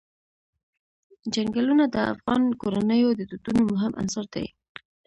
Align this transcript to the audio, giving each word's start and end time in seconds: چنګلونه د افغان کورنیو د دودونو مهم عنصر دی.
چنګلونه 1.33 1.85
د 1.89 1.97
افغان 2.13 2.43
کورنیو 2.61 3.09
د 3.15 3.21
دودونو 3.29 3.61
مهم 3.73 3.91
عنصر 4.01 4.25
دی. 4.35 4.45